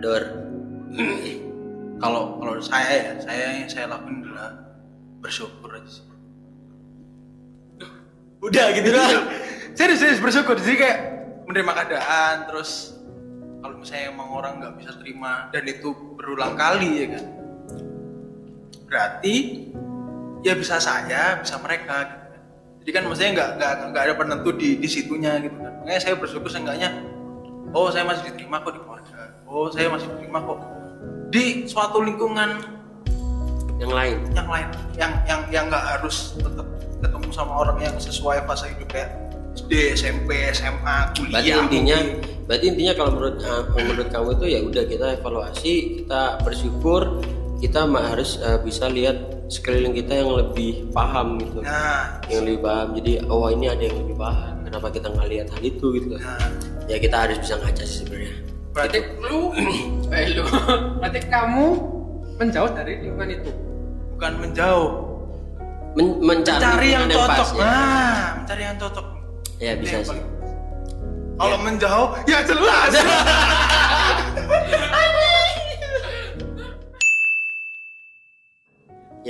Dor. 0.03 0.25
Kalau 2.01 2.41
kalau 2.41 2.55
saya 2.65 2.93
ya, 2.93 3.13
saya 3.21 3.45
yang 3.61 3.69
saya 3.69 3.87
lakuin 3.93 4.25
adalah 4.25 4.57
bersyukur 5.21 5.69
aja 5.71 5.89
sih. 5.89 6.05
udah 8.41 8.67
gitu 8.73 8.89
doang. 8.97 9.29
Serius 9.77 10.01
serius 10.01 10.21
bersyukur. 10.25 10.57
Jadi 10.57 10.77
kayak 10.81 10.99
menerima 11.45 11.73
keadaan 11.77 12.35
terus 12.49 12.97
kalau 13.61 13.77
misalnya 13.77 14.17
emang 14.17 14.29
orang 14.33 14.53
nggak 14.65 14.75
bisa 14.81 14.97
terima 14.97 15.53
dan 15.53 15.69
itu 15.69 15.93
berulang 16.17 16.57
kali 16.57 17.05
ya 17.05 17.07
kan? 17.21 17.25
Berarti 18.89 19.70
ya 20.41 20.53
bisa 20.57 20.81
saya 20.81 21.41
bisa 21.41 21.57
mereka 21.61 21.97
gitu 22.09 22.25
kan. 22.33 22.41
jadi 22.81 22.91
kan 22.97 23.03
maksudnya 23.09 23.31
nggak 23.37 23.51
nggak 23.61 23.73
nggak 23.93 24.03
ada 24.09 24.15
penentu 24.17 24.51
di 24.57 24.81
di 24.81 24.89
situnya 24.89 25.37
gitu 25.41 25.57
kan 25.61 25.73
makanya 25.85 26.01
saya 26.01 26.15
bersyukur 26.17 26.49
seenggaknya 26.49 26.91
oh 27.77 27.89
saya 27.93 28.05
masih 28.09 28.33
diterima 28.33 28.57
kok 28.65 28.73
di 28.73 28.81
keluarga 28.81 29.21
oh 29.45 29.67
saya 29.69 29.87
masih 29.93 30.07
diterima 30.17 30.39
kok 30.43 30.59
di 31.31 31.45
suatu 31.69 31.99
lingkungan 32.03 32.51
yang 33.81 33.93
lain 33.93 34.17
yang 34.37 34.49
lain 34.49 34.69
yang 34.97 35.13
yang 35.25 35.41
yang 35.49 35.65
nggak 35.73 35.85
harus 35.97 36.37
tetap 36.37 36.67
ketemu 37.01 37.29
sama 37.33 37.53
orang 37.65 37.79
yang 37.81 37.97
sesuai 37.97 38.45
fase 38.45 38.69
hidup 38.77 38.89
kayak 38.93 39.11
SD, 39.51 39.99
SMP, 39.99 40.47
SMA, 40.55 41.11
kuliah. 41.19 41.43
berarti 41.43 41.51
intinya 41.59 41.99
mungkin. 41.99 42.47
berarti 42.47 42.65
intinya 42.71 42.93
kalau 42.95 43.11
menurut 43.19 43.37
uh, 43.43 43.63
menurut 43.75 44.09
kamu 44.13 44.29
itu 44.39 44.47
ya 44.47 44.61
udah 44.63 44.85
kita 44.87 45.07
evaluasi 45.19 45.75
kita 46.01 46.23
bersyukur 46.47 47.03
kita 47.59 47.81
harus 47.89 48.39
uh, 48.41 48.63
bisa 48.63 48.87
lihat 48.87 49.40
sekeliling 49.51 49.99
kita 49.99 50.23
yang 50.23 50.31
lebih 50.31 50.87
paham 50.95 51.43
gitu. 51.43 51.59
Nah, 51.67 52.23
yang 52.31 52.47
lebih 52.47 52.63
paham. 52.63 52.95
Jadi 52.95 53.13
oh 53.27 53.51
ini 53.51 53.67
ada 53.67 53.83
yang 53.83 53.99
lebih 53.99 54.15
paham. 54.15 54.63
Kenapa 54.63 54.87
kita 54.95 55.07
nggak 55.11 55.27
lihat 55.27 55.47
hal 55.51 55.63
itu 55.67 55.87
gitu? 55.99 56.07
Kan 56.15 56.23
nah, 56.23 56.49
ya 56.87 56.97
kita 57.03 57.17
harus 57.27 57.37
bisa 57.43 57.59
ngaca 57.59 57.83
sih 57.83 58.07
sebenarnya. 58.07 58.35
Berarti 58.71 58.99
lu 59.27 59.51
eh 60.15 60.27
lu. 60.39 60.47
Berarti 61.03 61.21
kamu 61.27 61.67
menjauh 62.39 62.71
dari 62.71 62.93
lingkungan 63.03 63.31
itu? 63.35 63.51
Bukan 64.15 64.33
menjauh, 64.39 64.89
Men- 65.99 66.21
mencari, 66.23 66.63
mencari 66.63 66.89
yang 66.95 67.05
lingkungan 67.11 67.31
cocok. 67.35 67.43
pas, 67.43 67.51
ya. 67.51 67.65
Nah, 67.67 68.23
mencari 68.39 68.63
yang 68.63 68.77
cocok. 68.79 69.07
ya 69.61 69.73
bisa 69.77 69.93
yang 69.99 70.05
sih. 70.07 70.23
Kalau 71.41 71.57
menjauh, 71.65 72.09
ya 72.29 72.39
jelas. 72.45 72.93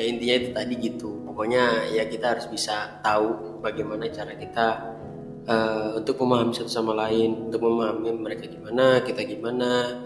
ya 0.00 0.04
intinya 0.08 0.34
itu 0.40 0.48
tadi 0.56 0.74
gitu. 0.80 1.10
Pokoknya 1.28 1.92
ya 1.92 2.08
kita 2.08 2.36
harus 2.36 2.46
bisa 2.48 3.00
tahu 3.04 3.60
bagaimana 3.60 4.08
cara 4.08 4.32
kita 4.32 4.66
eh, 5.44 5.88
untuk 6.00 6.16
memahami 6.24 6.56
satu 6.56 6.72
sama 6.72 6.96
lain 6.96 7.52
untuk 7.52 7.60
memahami 7.60 8.16
mereka 8.16 8.48
gimana 8.48 9.04
kita 9.04 9.20
gimana 9.28 10.00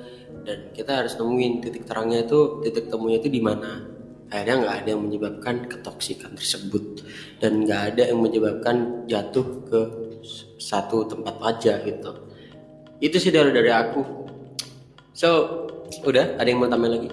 dan 0.45 0.75
kita 0.75 1.03
harus 1.03 1.15
nemuin 1.17 1.63
titik 1.63 1.87
terangnya 1.87 2.27
itu 2.27 2.61
titik 2.67 2.91
temunya 2.91 3.23
itu 3.23 3.31
di 3.31 3.41
mana. 3.41 3.95
Akhirnya 4.35 4.67
nggak 4.67 4.77
ada 4.83 4.89
yang 4.91 5.03
menyebabkan 5.07 5.55
ketoksikan 5.71 6.35
tersebut 6.35 7.07
dan 7.39 7.63
nggak 7.63 7.95
ada 7.95 8.03
yang 8.11 8.19
menyebabkan 8.19 9.07
jatuh 9.07 9.47
ke 9.69 9.81
satu 10.59 11.07
tempat 11.07 11.39
aja 11.45 11.79
gitu. 11.87 12.11
Itu 12.99 13.17
sih 13.23 13.31
dari 13.31 13.55
dari 13.55 13.71
aku. 13.71 14.03
So 15.15 15.31
udah? 16.03 16.41
Ada 16.41 16.49
yang 16.51 16.59
mau 16.59 16.69
tambah 16.73 16.91
lagi? 16.91 17.09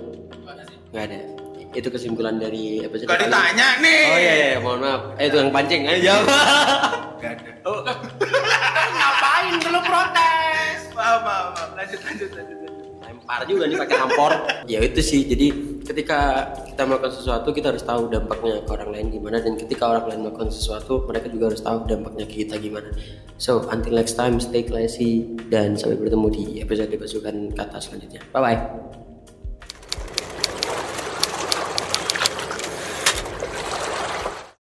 Nggak 0.92 1.04
ada 1.08 1.41
itu 1.72 1.88
kesimpulan 1.88 2.36
dari 2.36 2.80
episode 2.80 3.06
Gak 3.06 3.16
kali- 3.18 3.28
ditanya 3.28 3.68
nih. 3.80 4.04
oh 4.06 4.18
iya, 4.18 4.34
iya 4.36 4.58
mohon 4.58 4.80
maaf. 4.80 5.02
Eh 5.16 5.26
itu 5.26 5.36
yang 5.36 5.50
pancing 5.50 5.82
ayo 5.86 6.00
jawab 6.02 6.26
Gak 7.18 7.32
ada. 7.34 7.52
oh, 7.64 7.80
ngapain 8.98 9.54
lu 9.62 9.80
protes? 9.82 10.80
Maaf, 10.92 11.20
maaf, 11.22 11.46
maaf. 11.54 11.70
Lanjut, 11.74 12.00
lanjut, 12.02 12.30
lanjut. 12.32 12.58
lanjut. 12.58 12.70
lempar 13.02 13.42
juga 13.44 13.64
nih 13.66 13.78
pakai 13.78 13.98
hampor. 13.98 14.32
Ya 14.66 14.80
itu 14.80 15.02
sih. 15.02 15.22
Jadi 15.24 15.48
ketika 15.84 16.20
kita 16.64 16.82
melakukan 16.84 17.12
sesuatu 17.12 17.50
kita 17.50 17.70
harus 17.70 17.82
tahu 17.82 18.08
dampaknya 18.08 18.62
ke 18.62 18.70
orang 18.70 18.90
lain 18.90 19.08
gimana. 19.10 19.38
Dan 19.38 19.54
ketika 19.56 19.84
orang 19.86 20.06
lain 20.08 20.20
melakukan 20.24 20.50
sesuatu 20.50 21.04
mereka 21.06 21.28
juga 21.28 21.52
harus 21.52 21.60
tahu 21.60 21.84
dampaknya 21.86 22.26
ke 22.26 22.36
kita 22.42 22.56
gimana. 22.58 22.88
So 23.36 23.68
until 23.68 23.94
next 23.94 24.16
time 24.16 24.40
stay 24.40 24.64
classy. 24.64 25.28
Dan 25.48 25.76
sampai 25.76 25.98
bertemu 25.98 26.28
di 26.30 26.44
episode 26.60 26.94
pasukan 26.94 27.52
kata 27.52 27.78
selanjutnya. 27.78 28.22
Bye 28.30 28.42
bye 28.42 29.01